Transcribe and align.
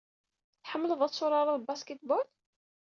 Tḥemmleḍ 0.63 1.01
ad 1.01 1.13
turareḍ 1.13 1.61
basketball? 1.69 2.27